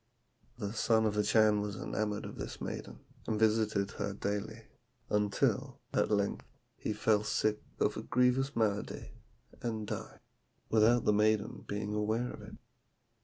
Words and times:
The 0.57 0.73
son 0.73 1.05
of 1.05 1.13
the 1.13 1.21
Chan 1.21 1.61
was 1.61 1.75
enamoured 1.75 2.25
of 2.25 2.37
this 2.39 2.59
maiden, 2.59 3.01
and 3.27 3.37
visited 3.39 3.91
her 3.99 4.13
daily; 4.13 4.63
until, 5.11 5.79
at 5.93 6.09
length, 6.09 6.43
he 6.75 6.91
fell 6.91 7.23
sick 7.23 7.61
of 7.79 7.95
a 7.95 8.01
grievous 8.01 8.55
malady, 8.55 9.11
and 9.61 9.85
died, 9.85 10.21
without 10.69 11.05
the 11.05 11.13
maiden 11.13 11.65
being 11.67 11.91
made 11.91 11.97
aware 11.99 12.31
of 12.31 12.41
it. 12.41 12.55